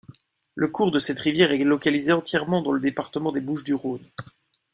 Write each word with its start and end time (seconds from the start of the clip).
Le 0.55 0.67
cours 0.67 0.89
de 0.89 0.97
cette 0.97 1.19
rivière 1.19 1.51
est 1.51 1.59
localisé 1.63 2.11
entièrement 2.11 2.63
dans 2.63 2.71
le 2.71 2.79
département 2.79 3.31
des 3.31 3.39
Bouches-du-Rhône. 3.39 4.09